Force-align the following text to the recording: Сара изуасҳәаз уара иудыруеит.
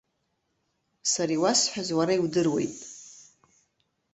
Сара 1.11 1.31
изуасҳәаз 1.35 1.89
уара 1.97 2.13
иудыруеит. 2.15 2.75